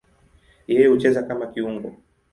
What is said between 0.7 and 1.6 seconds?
hucheza kama